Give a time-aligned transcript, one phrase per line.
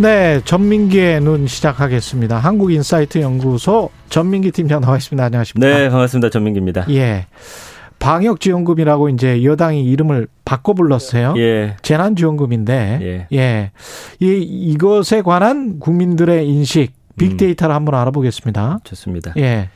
[0.00, 2.38] 네, 전민기의 눈 시작하겠습니다.
[2.38, 5.24] 한국인사이트 연구소 전민기 팀장 나와 있습니다.
[5.24, 5.76] 안녕하십니까?
[5.76, 6.30] 네, 반갑습니다.
[6.30, 6.86] 전민기입니다.
[6.90, 7.26] 예.
[7.98, 11.34] 방역지원금이라고 이제 여당이 이름을 바꿔 불렀어요.
[11.38, 11.74] 예.
[11.82, 13.36] 재난지원금인데, 예.
[13.36, 13.72] 예.
[14.20, 18.78] 이, 이것에 관한 국민들의 인식, 빅데이터를 한번 알아보겠습니다.
[18.84, 19.32] 좋습니다.
[19.36, 19.68] 예.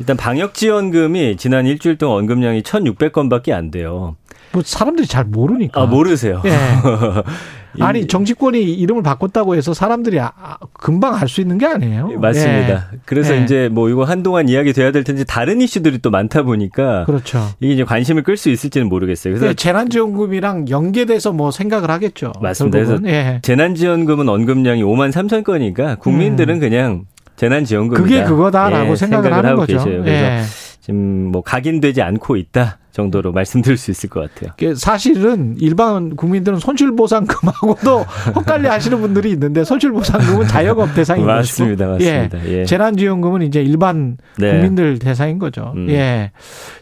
[0.00, 4.16] 일단 방역 지원금이 지난 일주일 동안 언급량이 1,600건밖에 안 돼요.
[4.52, 5.80] 뭐 사람들이 잘 모르니까.
[5.82, 6.42] 아, 모르세요.
[6.46, 6.50] 예.
[7.78, 12.18] 아니 정치권이 이름을 바꿨다고 해서 사람들이 아, 아, 금방 알 수 있는 게 아니에요.
[12.18, 12.88] 맞습니다.
[12.92, 12.98] 예.
[13.04, 13.42] 그래서 예.
[13.44, 17.46] 이제 뭐 이거 한동안 이야기 돼야 될 텐데 다른 이슈들이 또 많다 보니까 그렇죠.
[17.60, 19.32] 이게 이제 관심을 끌 수 있을지는 모르겠어요.
[19.34, 22.32] 그래서 그래서 재난지원금이랑 연계돼서 뭐 생각을 하겠죠.
[22.40, 22.78] 맞습니다.
[22.78, 23.08] 결국은.
[23.08, 23.38] 예.
[23.42, 27.04] 재난지원금은 언급량이 5만 3천 건이니까 국민들은 그냥
[27.40, 28.02] 재난지원금이다.
[28.02, 28.04] 음.
[28.04, 29.78] 그게 그거다라고 예, 생각을 하는 하고 거죠.
[29.78, 30.02] 계세요.
[30.02, 30.42] 그래서 예.
[30.80, 34.52] 지금 뭐 각인되지 않고 있다 정도로 말씀드릴 수 있을 것 같아요.
[34.58, 37.98] 이게 사실은 일반 국민들은 손실보상금하고도
[38.34, 42.48] 헛갈려 하시는 분들이 있는데 손실보상금은 자영업 대상인 맞습니다, 것이고 맞습니다.
[42.50, 42.64] 예.
[42.64, 44.52] 재난지원금은 이제 일반 네.
[44.52, 45.72] 국민들 대상인 거죠.
[45.76, 45.88] 음.
[45.90, 46.32] 예.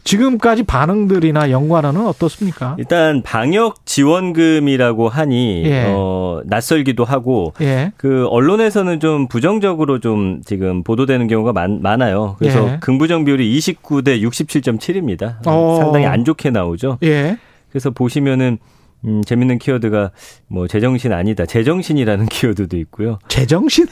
[0.05, 2.77] 지금까지 반응들이나 연관어는 어떻습니까?
[2.79, 5.85] 일단 방역 지원금이라고 하니 예.
[5.89, 7.93] 어, 낯설기도 하고 예.
[7.97, 12.37] 그 언론에서는 좀 부정적으로 좀 지금 보도되는 경우가 많, 많아요.
[12.39, 12.77] 그래서 예.
[12.81, 15.37] 긍부정 비율이 29대 67.7입니다.
[15.47, 15.77] 어.
[15.81, 16.99] 상당히 안 좋게 나오죠.
[17.03, 17.39] 예.
[17.71, 18.59] 그래서 보시면은
[19.05, 20.11] 음, 재밌는 키워드가
[20.49, 21.47] 뭐 제정신 아니다.
[21.47, 23.19] 제정신이라는 키워드도 있고요.
[23.29, 23.87] 제정신?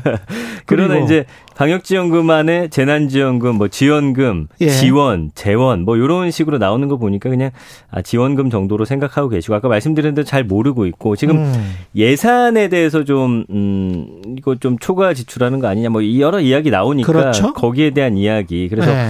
[0.64, 4.70] 그러나 이제 방역지원금 안에 재난지원금, 뭐 지원금, 예.
[4.70, 7.50] 지원, 재원, 뭐 이런 식으로 나오는 거 보니까 그냥
[7.90, 11.74] 아, 지원금 정도로 생각하고 계시고 아까 말씀드렸는데 잘 모르고 있고 지금 음.
[11.94, 17.52] 예산에 대해서 좀, 음, 이거 좀 초과 지출하는 거 아니냐, 뭐 여러 이야기 나오니까 그렇죠.
[17.52, 18.68] 거기에 대한 이야기.
[18.68, 19.08] 그래서 예.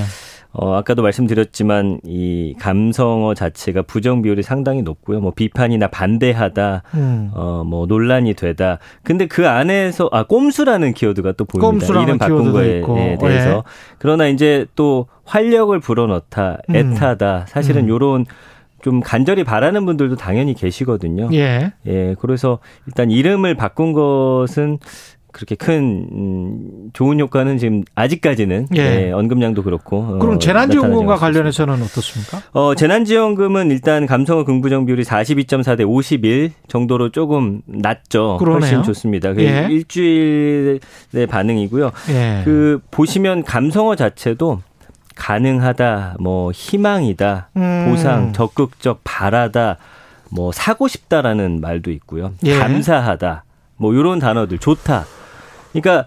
[0.53, 5.20] 어, 아까도 말씀드렸지만 이 감성어 자체가 부정 비율이 상당히 높고요.
[5.20, 7.31] 뭐 비판이나 반대하다, 음.
[7.34, 8.78] 어, 뭐 논란이 되다.
[9.03, 11.70] 근데 그 안에서 아 꼼수라는 키워드가 또 보입니다.
[11.70, 12.82] 꼼수라는 이름 바꾼 거에.
[12.97, 13.50] 예, 대해서.
[13.50, 13.62] 예.
[13.98, 16.76] 그러나 이제 또 활력을 불어넣다, 음.
[16.76, 17.44] 애타다.
[17.47, 17.88] 사실은 음.
[17.88, 18.26] 요런
[18.80, 21.28] 좀 간절히 바라는 분들도 당연히 계시거든요.
[21.32, 21.72] 예.
[21.86, 24.78] 예, 그래서 일단 이름을 바꾼 것은
[25.33, 29.09] 그렇게 큰 음, 좋은 효과는 지금 아직까지는 예.
[29.09, 31.16] 예, 언급량도 그렇고 어, 그럼 재난지원금과.
[31.16, 32.41] 관련해서는 어떻습니까?
[32.53, 38.39] 어, 재난지원금은 일단 감성어 긍부정 비율이 42.4 대 51 정도로 조금 낮죠.
[38.39, 38.61] 그러네요.
[38.61, 39.34] 훨씬 좋습니다.
[39.34, 39.66] 그 예.
[39.71, 41.91] 일주일의 반응이고요.
[42.10, 42.43] 예.
[42.45, 44.62] 그 보시면 감성어 자체도
[45.15, 47.87] 가능하다, 뭐 희망이다, 음.
[47.91, 49.77] 보상, 적극적, 바라다,
[50.31, 52.33] 뭐 사고 싶다라는 말도 있고요.
[52.45, 52.56] 예.
[52.59, 53.45] 감사하다,
[53.77, 55.05] 뭐 이런 단어들 좋다.
[55.72, 56.06] 그러니까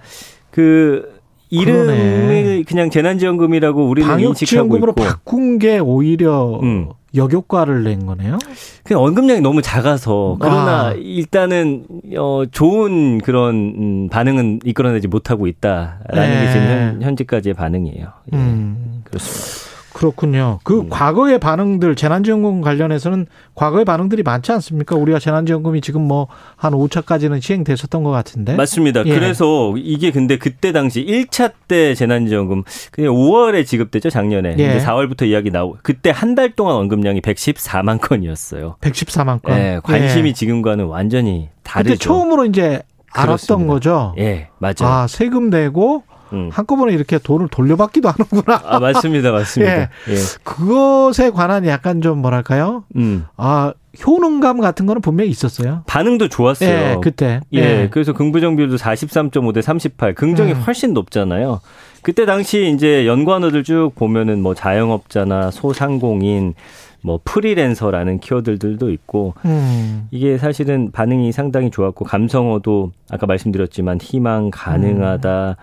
[0.52, 2.64] 그 이름을.
[2.68, 6.90] 그냥 재난지원금이라고 우리는 인식하고 방역지원금으로 있고 바꾼 게 오히려 음.
[7.14, 8.38] 역효과를 낸 거네요.
[8.84, 10.94] 그냥 언급량이 너무 작아서 그러나 아.
[10.94, 11.86] 일단은
[12.18, 16.46] 어 좋은 그런 음, 반응은 이끌어내지 못하고 있다라는 네.
[16.46, 18.08] 게 지금 현, 현재까지의 반응이에요.
[18.34, 18.38] 예.
[18.38, 19.02] 음.
[19.04, 19.71] 그렇습니다.
[19.94, 20.60] 그렇군요.
[20.64, 20.90] 그 음.
[20.90, 24.96] 과거의 반응들 재난지원금 관련해서는 과거의 반응들이 많지 않습니까?
[24.96, 28.56] 우리가 재난지원금이 지금 뭐 한 5차까지는 시행됐었던 것 같은데.
[28.56, 29.04] 맞습니다.
[29.06, 29.14] 예.
[29.14, 34.56] 그래서 이게 근데 그때 당시 1차 때 재난지원금 그냥 5월에 지급됐죠 작년에.
[34.60, 34.76] 예.
[34.76, 38.78] 이제 4월부터 이야기 나오고 그때 한 달 동안 언급량이 114만 건이었어요.
[38.80, 39.58] 114만 건.
[39.58, 40.34] 예, 관심이 예.
[40.34, 41.94] 지금과는 완전히 다르죠.
[41.94, 42.82] 그때 처음으로 이제
[43.14, 43.28] 알았던
[43.68, 43.74] 그렇습니다.
[43.74, 44.16] 거죠.
[44.18, 44.76] 예, 맞아요.
[44.84, 46.04] 아, 세금 내고
[46.34, 46.50] 음.
[46.52, 48.62] 한꺼번에 이렇게 돈을 돌려받기도 하는구나.
[48.66, 49.32] 아, 맞습니다.
[49.32, 49.74] 맞습니다.
[49.82, 49.90] 예.
[50.10, 50.16] 예.
[50.44, 52.84] 그것에 관한 약간 좀 뭐랄까요?
[52.96, 53.26] 음.
[53.38, 53.74] 아,
[54.06, 55.84] 효능감 같은 거는 분명히 있었어요.
[55.86, 56.70] 반응도 좋았어요.
[56.70, 57.42] 예, 그때.
[57.52, 60.16] 예, 그래서 긍부정 비율도 43.5 대 38.
[60.16, 60.62] 긍정이 음.
[60.62, 61.60] 훨씬 높잖아요.
[62.02, 66.56] 그때 당시 이제 연관어들 쭉 보면은 뭐 자영업자나 소상공인,
[67.02, 70.08] 뭐 프리랜서라는 키워드들도 있고 음.
[70.12, 75.58] 이게 사실은 반응이 상당히 좋았고 감성어도 아까 말씀드렸지만 희망 가능하다.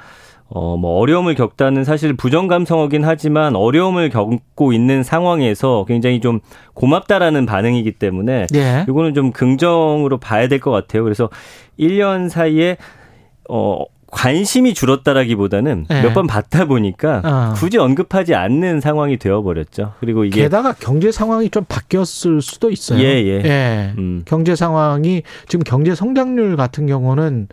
[0.50, 6.40] 어, 뭐, 어려움을 겪다는 사실 부정감성어긴 하지만 어려움을 겪고 있는 상황에서 굉장히 좀
[6.74, 8.86] 고맙다라는 반응이기 때문에 예.
[8.88, 11.04] 이거는 좀 긍정으로 봐야 될 것 같아요.
[11.04, 11.28] 그래서
[11.78, 12.78] 1년 사이에
[13.48, 16.02] 어 관심이 줄었다라기보다는 네.
[16.02, 17.54] 몇번 받다 보니까 어.
[17.54, 19.92] 굳이 언급하지 않는 상황이 되어버렸죠.
[20.00, 23.00] 그리고 이게 게다가 경제 상황이 좀 바뀌었을 수도 있어요.
[23.00, 23.42] 예, 예.
[23.44, 23.92] 예.
[23.98, 27.48] 음, 경제 상황이 지금 경제 성장률 같은 경우는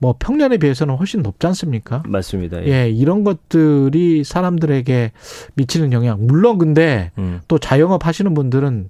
[0.00, 2.02] 뭐 평년에 비해서는 훨씬 높지 않습니까?
[2.06, 2.64] 맞습니다.
[2.64, 2.70] 예.
[2.70, 5.12] 예, 이런 것들이 사람들에게
[5.54, 6.26] 미치는 영향.
[6.26, 7.40] 물론 근데 음.
[7.48, 8.88] 또 자영업 하시는 분들은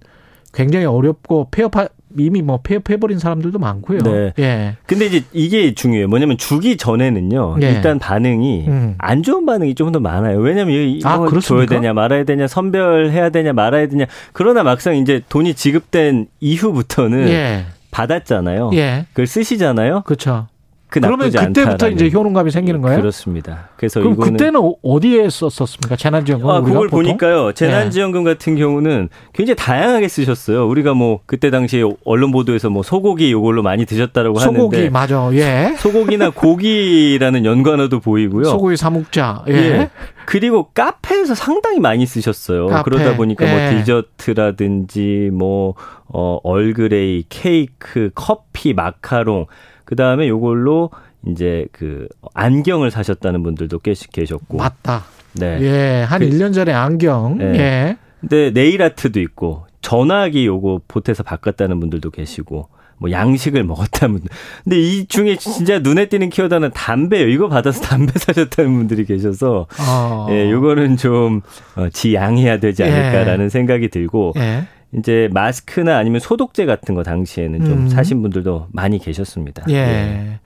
[0.52, 1.72] 굉장히 어렵고 폐업
[2.18, 3.98] 이미 뭐 폐업해버린 사람들도 많고요.
[4.00, 4.32] 네.
[4.38, 4.76] 예.
[4.86, 6.08] 근데 이제 이게 중요해요.
[6.08, 7.56] 뭐냐면 주기 전에는요.
[7.62, 7.70] 예.
[7.70, 8.94] 일단 반응이 음.
[8.98, 10.38] 안 좋은 반응이 좀더 많아요.
[10.38, 11.74] 왜냐면 이거 아, 줘야 그렇습니까?
[11.74, 14.06] 되냐 말아야 되냐 선별해야 되냐 말아야 되냐.
[14.32, 17.64] 그러나 막상 이제 돈이 지급된 이후부터는 예.
[17.90, 18.70] 받았잖아요.
[18.74, 19.06] 예.
[19.10, 20.02] 그걸 쓰시잖아요.
[20.04, 20.48] 그렇죠.
[20.90, 21.94] 그 그러면 그때부터 않다라는.
[21.94, 22.98] 이제 효능감이 생기는 거예요?
[23.00, 23.68] 그렇습니다.
[23.76, 25.94] 그래서 그럼 그때는 어- 어디에 썼었습니까?
[25.96, 27.02] 재난지원금 아, 그걸 보통?
[27.04, 27.52] 보니까요.
[27.52, 30.66] 재난지원금 같은 경우는 굉장히 다양하게 쓰셨어요.
[30.68, 35.30] 우리가 뭐 그때 당시에 언론 보도에서 뭐 소고기 요걸로 많이 드셨다라고 소고기 하는데 맞아.
[35.32, 35.74] 예.
[35.78, 38.44] 소고기나 고기라는 연관어도 보이고요.
[38.44, 39.44] 소고기 사묵자.
[39.48, 39.54] 예.
[39.54, 39.90] 예.
[40.26, 42.66] 그리고 카페에서 상당히 많이 쓰셨어요.
[42.66, 42.90] 카페.
[42.90, 43.70] 그러다 보니까 예.
[43.72, 45.74] 뭐 디저트라든지 뭐
[46.12, 49.46] 어, 얼그레이, 케이크, 커피, 마카롱
[49.90, 50.90] 그 다음에 요걸로
[51.26, 54.56] 이제 그 안경을 사셨다는 분들도 꽤씩 계셨고.
[54.56, 55.02] 맞다.
[55.32, 55.58] 네.
[55.62, 56.02] 예.
[56.08, 57.38] 한 그- 1년 전에 안경.
[57.38, 57.44] 네.
[57.58, 57.96] 예.
[58.20, 64.28] 근데 네일 아트도 있고 전화기 요거 보태서 바꿨다는 분들도 계시고 뭐 양식을 먹었다는 분들.
[64.62, 67.26] 근데 이 중에 진짜 눈에 띄는 키워드는 담배요.
[67.28, 70.26] 이거 받아서 담배 사셨다는 분들이 계셔서 어.
[70.30, 71.40] 예, 요거는 좀
[71.74, 74.66] 어, 지양해야 되지 않을까라는 생각이 들고 예.
[74.96, 77.88] 이제 마스크나 아니면 소독제 같은 거 당시에는 좀 음.
[77.88, 79.64] 사신 분들도 많이 계셨습니다.
[79.70, 80.40] 예.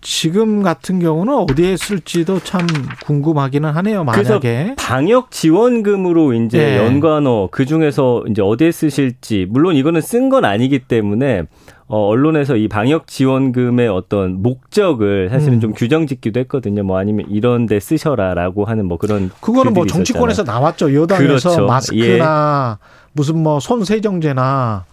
[0.00, 2.66] 지금 같은 경우는 어디에 쓸지도 참
[3.06, 4.02] 궁금하기는 하네요.
[4.04, 4.74] 만약에.
[4.76, 6.76] 방역 지원금으로 이제 예.
[6.78, 11.44] 연관어 그 중에서 이제 어디에 쓰실지 물론 이거는 쓴 건 아니기 때문에
[11.86, 15.60] 어, 언론에서 이 방역 지원금의 어떤 목적을 사실은 음.
[15.60, 16.82] 좀 규정 짓기도 했거든요.
[16.82, 20.60] 뭐 아니면 이런 데 쓰셔라라고 하는 뭐 그런 그거는 뭐 정치권에서 있었잖아요.
[20.60, 20.94] 나왔죠.
[20.94, 21.66] 여당에서 그렇죠.
[21.66, 22.78] 마스크나
[23.14, 24.84] 무슨 뭐 손세정제나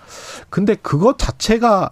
[0.50, 1.92] 근데 그것 자체가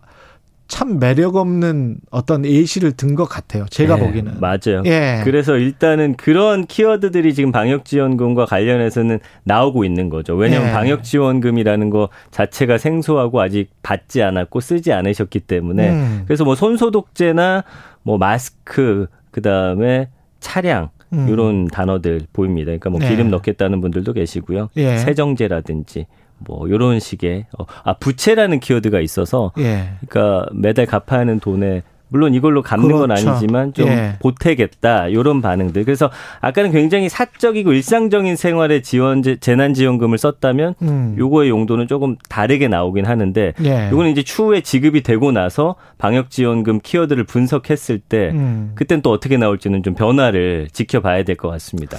[0.68, 3.66] 참 매력 없는 어떤 예시를 든 것 같아요.
[3.72, 4.34] 제가 네, 보기에는.
[4.40, 4.84] 맞아요.
[4.86, 5.22] 예.
[5.24, 10.36] 그래서 일단은 그런 키워드들이 지금 방역지원금과 관련해서는 나오고 있는 거죠.
[10.36, 10.74] 왜냐하면 예.
[10.74, 16.22] 방역지원금이라는 거 자체가 생소하고 아직 받지 않았고 쓰지 않으셨기 때문에 음.
[16.28, 17.64] 그래서 뭐 손소독제나
[18.04, 20.10] 뭐 마스크 그 다음에
[20.40, 21.28] 차량 음.
[21.30, 22.66] 이런 단어들 보입니다.
[22.68, 23.10] 그러니까 뭐 네.
[23.10, 24.70] 기름 넣겠다는 분들도 계시고요.
[24.78, 24.98] 예.
[24.98, 26.06] 세정제라든지
[26.40, 29.90] 뭐 이런 식의 어, 아 부채라는 키워드가 있어서 예.
[30.08, 33.30] 그러니까 매달 갚아야 하는 돈에 물론 이걸로 갚는 건 그렇죠.
[33.30, 34.16] 아니지만 좀 예.
[34.20, 35.86] 보태겠다 이런 반응들.
[35.86, 36.10] 그래서
[36.42, 41.16] 아까는 굉장히 사적이고 일상적인 생활에 지원 재난 지원금을 썼다면 음.
[41.20, 43.90] 요거의 용도는 조금 다르게 나오긴 하는데 예.
[43.92, 48.72] 요거는 이제 추후에 지급이 되고 나서 방역 지원금 키워드를 분석했을 때 음.
[48.74, 51.98] 그땐 또 어떻게 나올지는 좀 변화를 지켜봐야 될 것 같습니다.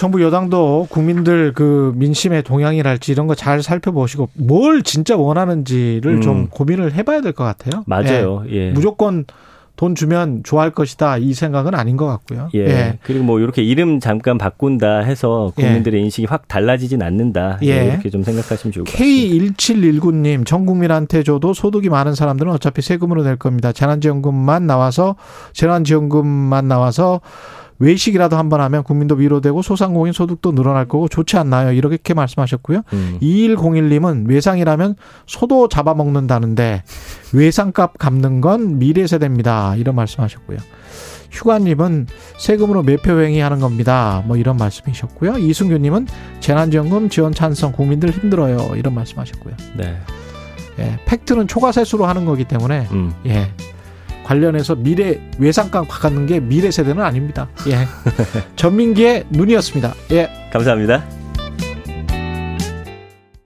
[0.00, 6.20] 정부 여당도 국민들 그 민심의 동향이랄지 이런 거 잘 살펴보시고 뭘 진짜 원하는지를 음.
[6.22, 7.84] 좀 고민을 해봐야 될 것 같아요.
[7.86, 8.44] 맞아요.
[8.48, 8.68] 예.
[8.68, 8.70] 예.
[8.70, 9.26] 무조건
[9.76, 12.48] 돈 주면 좋아할 것이다 이 생각은 아닌 것 같고요.
[12.54, 12.98] 예.
[13.02, 17.58] 그리고 뭐 이렇게 이름 잠깐 바꾼다 해서 국민들의 인식이 확 달라지진 않는다.
[17.62, 17.86] 예.
[17.88, 19.54] 이렇게 좀 생각하시면 좋을 것 같습니다.
[19.60, 23.72] K1719님, 전 국민한테 줘도 소득이 많은 사람들은 어차피 세금으로 낼 겁니다.
[23.72, 25.16] 재난지원금만 나와서,
[25.52, 27.20] 재난지원금만 나와서
[27.80, 31.72] 외식이라도 한번 하면 국민도 위로되고 소상공인 소득도 늘어날 거고 좋지 않나요?
[31.72, 32.82] 이렇게 말씀하셨고요.
[32.92, 33.18] 음.
[33.20, 34.96] 2101님은 외상이라면
[35.26, 36.84] 소도 잡아먹는다는데
[37.32, 39.76] 외상값 갚는 건 미래 세대입니다.
[39.76, 40.58] 이런 말씀하셨고요.
[41.30, 42.06] 휴가님은
[42.38, 44.22] 세금으로 매표행위 하는 겁니다.
[44.26, 45.38] 뭐 이런 말씀이셨고요.
[45.38, 46.06] 이승규님은
[46.40, 48.76] 재난지원금 지원 찬성 국민들 힘들어요.
[48.76, 49.54] 이런 말씀하셨고요.
[49.76, 49.96] 네.
[50.78, 53.12] 예, 팩트는 초과세수로 하는 거기 때문에 음.
[53.26, 53.52] 예.
[54.30, 57.48] 관련해서 미래 외상값 갚는 게 미래 세대는 아닙니다.
[57.66, 57.88] 예.
[58.54, 59.92] 전민기의 눈이었습니다.
[60.12, 60.30] 예.
[60.52, 61.19] 감사합니다.